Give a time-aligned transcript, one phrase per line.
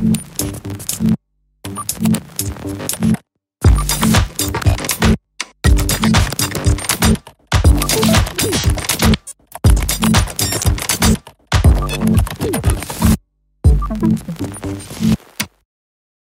[0.00, 0.06] В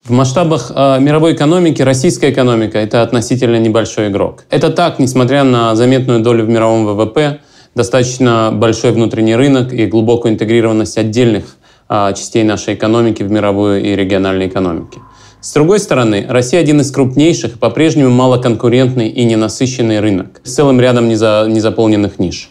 [0.09, 4.43] масштабах э, мировой экономики российская экономика– это относительно небольшой игрок.
[4.51, 7.39] Это так, несмотря на заметную долю в мировом ВВП,
[7.73, 11.54] достаточно большой внутренний рынок и глубокую интегрированность отдельных
[11.89, 14.99] частей нашей экономики в мировую и региональной экономике.
[15.41, 20.81] С другой стороны, Россия один из крупнейших и по-прежнему малоконкурентный и ненасыщенный рынок с целым
[20.81, 22.49] рядом незаполненных ниш.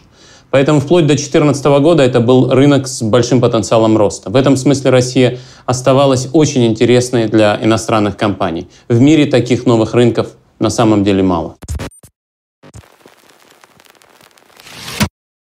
[0.49, 4.29] Поэтому вплоть до 2014 года это был рынок с большим потенциалом роста.
[4.29, 8.69] В этом смысле Россия оставалась очень интересной для иностранных компаний.
[8.87, 10.27] В мире таких новых рынков
[10.59, 11.57] на самом деле мало.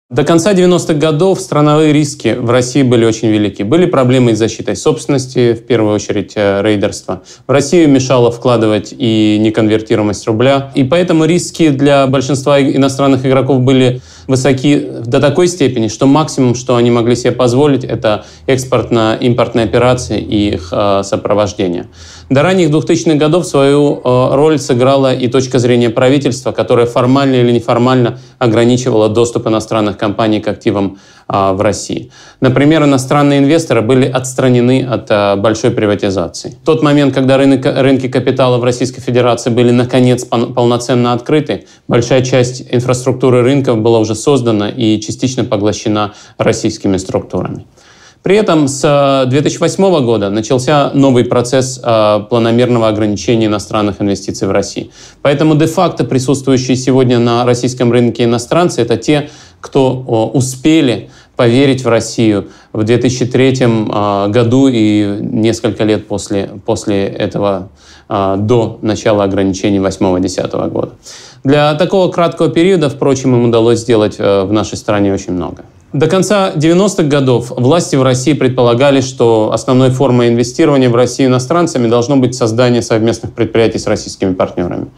[0.09, 3.65] До конца 90-х годов страновые риски в России были очень велики.
[3.65, 7.25] Были проблемы с защитой собственности, в первую очередь э, рейдерство.
[7.45, 10.71] В Россию мешало вкладывать и неконвертируемость рубля.
[10.77, 16.77] И поэтому риски для большинства иностранных игроков были высоки до такой степени, что максимум, что
[16.77, 21.87] они могли себе позволить, это экспортно-импортные операции и их э, сопровождение.
[22.29, 27.53] До ранних 2000-х годов свою э, роль сыграла и точка зрения правительства, которая формально или
[27.53, 32.11] неформально ограничивала доступ иностранных компаний к активам э, в России.
[32.41, 36.57] Например, иностранные инвесторы были отстранены от э, большой приватизации.
[36.63, 42.23] В тот момент, когда рынок, рынки капитала в Российской Федерации были наконец полноценно открыты, большая
[42.23, 47.67] часть инфраструктуры рынков была уже создана и частично поглощена российскими структурами.
[48.27, 54.51] При этом с 2008 э, года начался новый процесс э, планомерного ограничения иностранных инвестиций в
[54.51, 54.89] Россию.
[55.23, 61.89] Поэтому де-факто присутствующие сегодня на российском рынке иностранцы– это те, кто э, успели поверить в
[61.89, 63.67] Россию в 2003
[64.29, 67.69] году и несколько лет после, после этого,
[68.09, 70.93] до начала ограничений 8-10 года.
[71.45, 75.65] Для такого краткого периода, впрочем, им удалось сделать в нашей стране очень много.
[75.93, 81.87] До конца 90-х годов власти в России предполагали, что основной формой инвестирования в Россию иностранцами
[81.87, 84.89] должно быть создание совместных предприятий с российскими партнерами.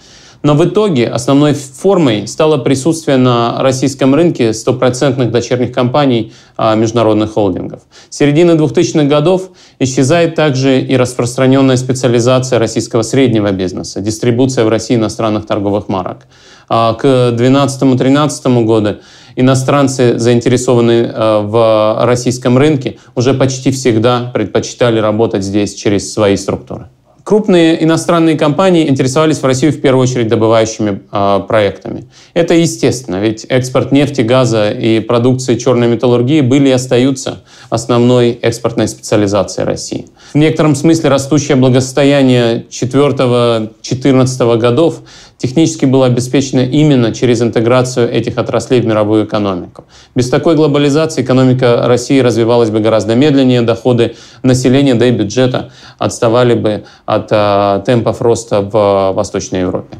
[0.42, 7.32] Но в итоге основной формой стало присутствие на российском рынке стопроцентных дочерних компаний а, международных
[7.32, 7.82] холдингов.
[8.08, 9.50] С середины 2000-х годов
[9.80, 16.28] исчезает также и распространенная специализация российского среднего бизнеса, дистрибуция в России иностранных торговых марок.
[16.68, 18.96] А к 2012-2013 году
[19.38, 26.88] иностранцы, заинтересованные э, в российском рынке, уже почти всегда предпочитали работать здесь через свои структуры.
[27.22, 32.06] Крупные иностранные компании интересовались в Россию в первую очередь добывающими э, проектами.
[32.34, 38.88] Это естественно, ведь экспорт нефти, газа и продукции черной металлургии были и остаются основной экспортной
[38.88, 40.06] специализацией России.
[40.32, 45.00] В некотором смысле растущее благосостояние 4-14 годов
[45.38, 49.84] технически было обеспечено именно через интеграцию этих отраслей в мировую экономику.
[50.14, 56.54] Без такой глобализации экономика России развивалась бы гораздо медленнее, доходы населения, да и бюджета отставали
[56.54, 59.96] бы от а, темпов роста в Восточной Европе.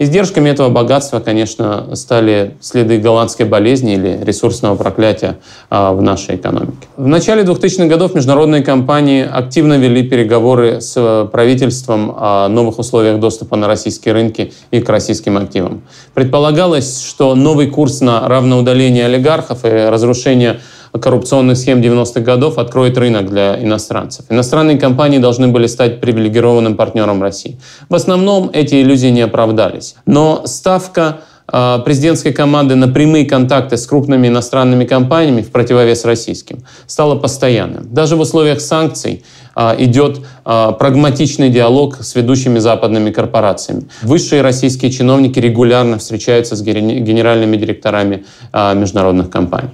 [0.00, 5.36] Издержками этого богатства, конечно, стали следы голландской болезни или ресурсного проклятия
[5.70, 6.88] а, в нашей экономике.
[6.96, 13.54] В начале 2000-х годов международные компании активно вели переговоры с правительством о новых условиях доступа
[13.54, 15.82] на российские рынки и к российским активам.
[16.12, 20.58] Предполагалось, что новый курс на равноудаление олигархов и разрушение
[21.00, 24.26] коррупционных схем 90-х годов откроет рынок для иностранцев.
[24.28, 27.58] Иностранные компании должны были стать привилегированным партнером России.
[27.88, 29.96] В основном эти иллюзии не оправдались.
[30.06, 36.64] Но ставка а, президентской команды на прямые контакты с крупными иностранными компаниями в противовес российским
[36.86, 37.92] стало постоянным.
[37.92, 43.88] Даже в условиях санкций а, идет а, прагматичный диалог с ведущими западными корпорациями.
[44.02, 49.70] Высшие российские чиновники регулярно встречаются с генеральными директорами международных компаний.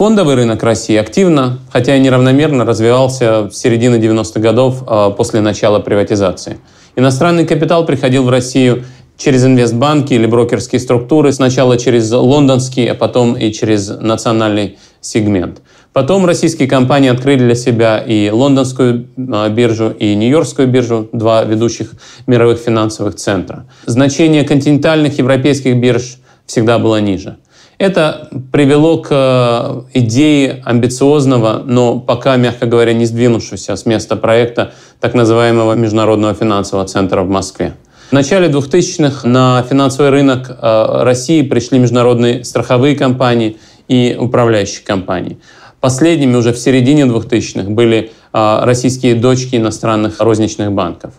[0.00, 5.78] Фондовый рынок России активно, хотя и неравномерно, развивался в середине 90-х годов а, после начала
[5.78, 6.56] приватизации.
[6.96, 8.84] Иностранный капитал приходил в Россию
[9.18, 15.60] через инвестбанки или брокерские структуры, сначала через лондонский, а потом и через национальный сегмент.
[15.92, 21.90] Потом российские компании открыли для себя и лондонскую а, биржу, и нью-йоркскую биржу, два ведущих
[22.26, 23.66] мировых финансовых центра.
[23.84, 26.16] Значение континентальных европейских бирж
[26.46, 27.36] всегда было ниже.
[27.80, 34.72] Это привело к э, идее амбициозного, но пока, мягко говоря, не сдвинувшегося с места проекта
[35.00, 37.72] так называемого Международного финансового центра в Москве.
[38.10, 43.56] В начале 2000-х на финансовый рынок э, России пришли международные страховые компании
[43.88, 45.38] и управляющие компании.
[45.80, 51.14] Последними уже в середине 2000-х были а, российские дочки иностранных розничных банков.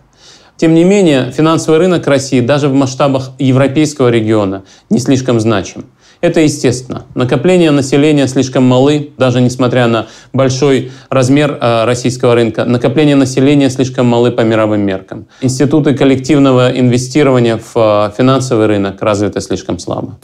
[0.57, 4.61] Тем не менее, финансовый рынок России даже в масштабах европейского региона
[4.91, 5.85] не слишком значим.
[6.21, 7.05] Это естественно.
[7.15, 12.63] Накопление населения слишком малы, даже несмотря на большой размер э, российского рынка.
[12.63, 15.25] Накопление населения слишком малы по мировым меркам.
[15.41, 20.19] Институты коллективного инвестирования в э, финансовый рынок развиты слишком слабо.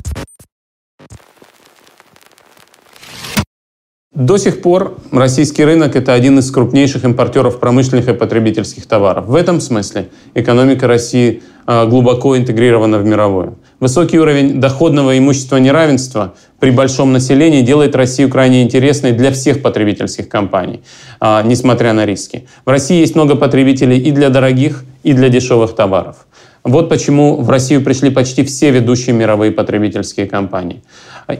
[4.17, 9.27] До сих пор российский рынок– это один из крупнейших импортеров промышленных и потребительских товаров.
[9.27, 13.59] В этом смысле экономика России а, глубоко интегрирована в мировую.
[13.79, 19.61] Высокий уровень доходного и имущественного неравенства при большом населении делает Россию крайне интересной для всех
[19.61, 20.81] потребительских компаний,
[21.19, 22.47] а, несмотря на риски.
[22.65, 26.25] В России есть много потребителей и для дорогих, и для дешевых товаров.
[26.63, 30.81] Вот почему в Россию пришли почти все ведущие мировые потребительские компании.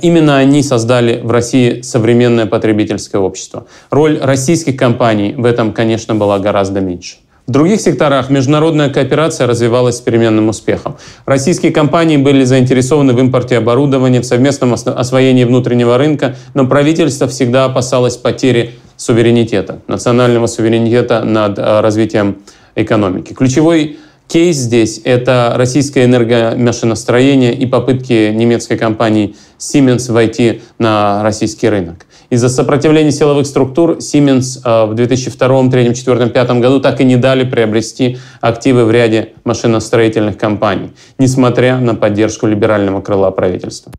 [0.02, 3.66] Именно они создали в России современное потребительское общество.
[3.90, 7.16] Роль российских компаний в этом, конечно, была гораздо меньше.
[7.48, 10.98] В других секторах международная кооперация развивалась с переменным успехом.
[11.26, 17.64] Российские компании были заинтересованы в импорте оборудования, в совместном освоении внутреннего рынка, но правительство всегда
[17.64, 22.40] опасалось потери суверенитета, национального суверенитета над э, развитием
[22.76, 23.32] экономики.
[23.32, 23.98] Ключевой
[24.28, 32.07] Кейс здесь— это российское энергомашиностроение и попытки немецкой компании Siemens войти на российский рынок.
[32.30, 37.16] Из-за сопротивления силовых структур Siemens э, в 2002, 2003, 2004, 2005 году так и не
[37.16, 43.94] дали приобрести активы в ряде машиностроительных компаний, несмотря на поддержку либерального крыла правительства.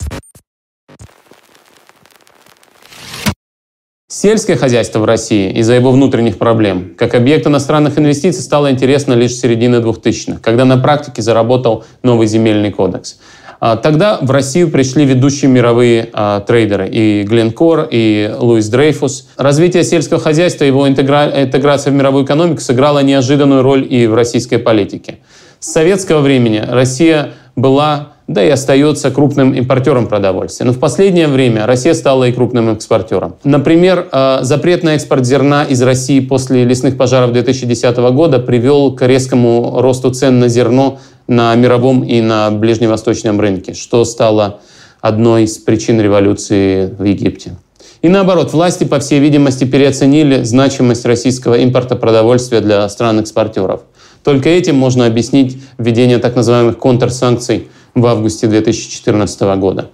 [4.10, 9.32] Сельское хозяйство в России из-за его внутренних проблем как объект иностранных инвестиций стало интересно лишь
[9.34, 13.20] с середины 2000-х, когда на практике заработал новый земельный кодекс.
[13.60, 19.28] А, тогда в Россию пришли ведущие мировые а, трейдеры и Гленкор, и Луис Дрейфус.
[19.36, 21.30] Развитие сельского хозяйства и его интегра...
[21.42, 25.18] интеграция в мировую экономику сыграла неожиданную роль и в российской политике.
[25.58, 30.66] С советского времени Россия была да и остается крупным импортером продовольствия.
[30.66, 33.34] Но в последнее время Россия стала и крупным экспортером.
[33.42, 39.04] Например, э, запрет на экспорт зерна из России после лесных пожаров 2010 года привел к
[39.06, 44.60] резкому росту цен на зерно на мировом и на ближневосточном рынке, что стало
[45.00, 47.56] одной из причин революции в Египте.
[48.00, 53.82] И наоборот, власти, по всей видимости, переоценили значимость российского импорта продовольствия для стран-экспортеров.
[54.22, 57.68] Только этим можно объяснить введение так называемых контрсанкций
[58.00, 59.90] в августе 2014 года.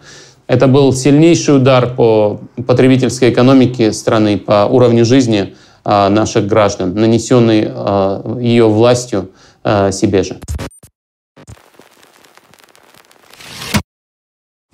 [0.47, 5.55] Это был сильнейший удар по потребительской экономике страны, по уровню жизни
[5.85, 9.31] а, наших граждан, нанесенный а, ее властью
[9.63, 10.39] а, себе же.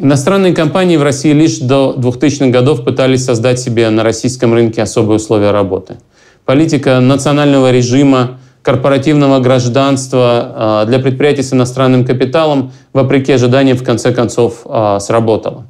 [0.03, 5.17] Иностранные компании в России лишь до 2000-х годов пытались создать себе на российском рынке особые
[5.17, 5.99] условия работы.
[6.47, 14.13] Политика национального режима, корпоративного гражданства а, для предприятий с иностранным капиталом, вопреки ожиданиям, в конце
[14.13, 15.67] концов а, сработала.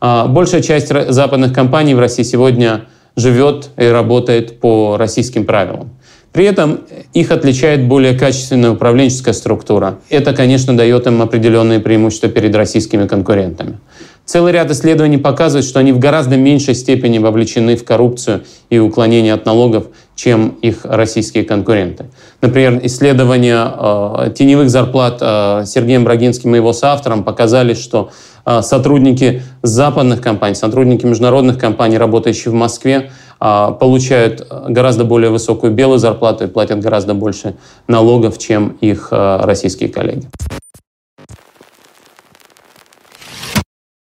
[0.00, 2.82] А, большая часть западных компаний в России сегодня
[3.16, 5.90] живет и работает по российским правилам.
[6.32, 6.80] При этом
[7.12, 9.98] их отличает более качественная управленческая структура.
[10.10, 13.80] Это, конечно, дает им определенные преимущества перед российскими конкурентами.
[14.24, 19.34] Целый ряд исследований показывает, что они в гораздо меньшей степени вовлечены в коррупцию и уклонение
[19.34, 19.88] от налогов,
[20.20, 22.10] чем их российские конкуренты.
[22.42, 28.10] Например, исследования э, теневых зарплат э, Сергеем Брагинским и его соавтором показали, что
[28.44, 33.10] э, сотрудники западных компаний, сотрудники международных компаний, работающие в Москве,
[33.40, 37.54] э, получают гораздо более высокую белую зарплату и платят гораздо больше
[37.88, 40.28] налогов, чем их э, российские коллеги.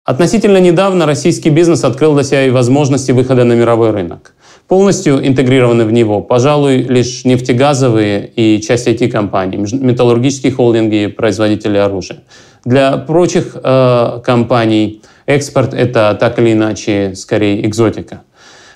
[0.04, 4.34] Относительно недавно российский бизнес открыл для себя и возможности выхода на мировой рынок.
[4.74, 12.24] Полностью интегрированы в него, пожалуй, лишь нефтегазовые и часть IT-компаний, металлургические холдинги и производители оружия.
[12.66, 18.24] Для прочих э, компаний экспорт— это так или иначе скорее экзотика.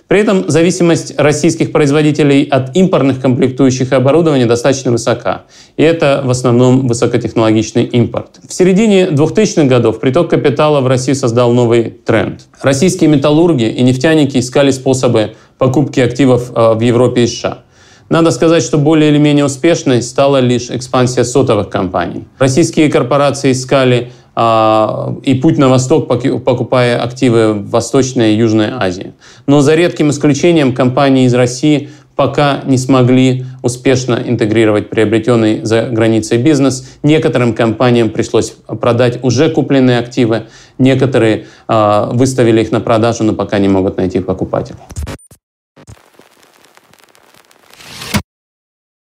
[0.07, 5.43] При этом зависимость российских производителей от импортных комплектующих и оборудования достаточно высока.
[5.75, 8.39] И это в основном высокотехнологичный импорт.
[8.47, 12.41] В середине 2000-х годов приток капитала в Россию создал новый тренд.
[12.61, 17.59] Российские металлурги и нефтяники искали способы покупки активов э, в Европе и США.
[18.09, 22.23] Надо сказать, что более или менее успешной стала лишь экспансия сотовых компаний.
[22.39, 29.13] Российские корпорации искали а, и путь на восток, покупая активы в Восточной и Южной Азии.
[29.45, 36.37] Но за редким исключением компании из России пока не смогли успешно интегрировать приобретенный за границей
[36.37, 36.87] бизнес.
[37.03, 40.43] Некоторым компаниям пришлось продать уже купленные активы,
[40.77, 44.79] некоторые э, выставили их на продажу, но пока не могут найти покупателей.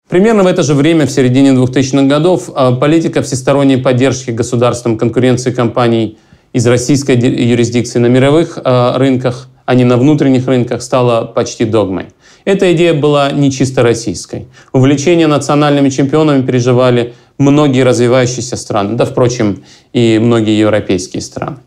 [0.09, 5.51] Примерно в это же время, в середине 2000-х годов, э, политика всесторонней поддержки государством конкуренции
[5.51, 6.17] компаний
[6.51, 12.07] из российской юрисдикции на мировых э, рынках, а не на внутренних рынках, стала почти догмой.
[12.43, 14.47] Эта идея была не чисто российской.
[14.73, 19.63] Увлечение национальными чемпионами переживали многие развивающиеся страны, да, впрочем,
[19.93, 21.57] и многие европейские страны.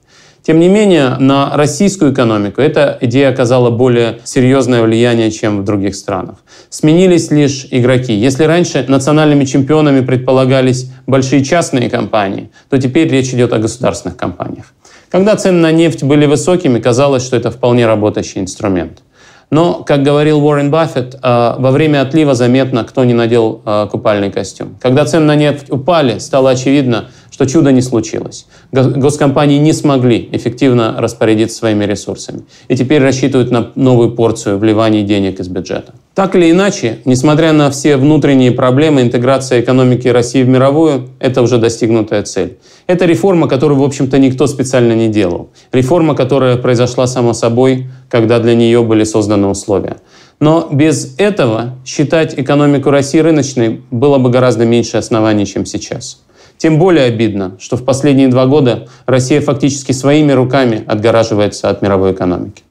[0.43, 5.95] Тем не менее, на российскую экономику эта идея оказала более серьезное влияние, чем в других
[5.95, 6.37] странах.
[6.69, 8.13] Сменились лишь игроки.
[8.13, 14.67] Если раньше национальными чемпионами предполагались большие частные компании, то теперь речь идет о государственных компаниях.
[15.11, 19.03] Когда цены на нефть были высокими, казалось, что это вполне работающий инструмент.
[19.51, 24.33] Но, как говорил Уоррен Баффет, э, во время отлива заметно, кто не надел э, купальный
[24.33, 24.79] костюм.
[24.81, 28.47] Когда цены на нефть упали, стало очевидно, что чудо не случилось.
[28.73, 32.43] Госкомпании не смогли эффективно распорядиться своими ресурсами.
[32.69, 35.95] И теперь рассчитывают на новую порцию вливаний денег из бюджета.
[36.15, 41.57] Так или иначе, несмотря на все внутренние проблемы, интеграция экономики России в мировую– это уже
[41.57, 42.59] достигнутая цель.
[42.87, 45.49] Это реформа, которую, в общем-то, никто специально не делал.
[45.73, 49.97] Реформа, которая произошла само собой, когда для нее были созданы условия.
[50.39, 56.21] Но без этого считать экономику России рыночной было бы гораздо меньше оснований, чем сейчас.
[56.63, 62.13] Тем более обидно, что в последние два года Россия фактически своими руками отгораживается от мировой
[62.13, 62.63] экономики.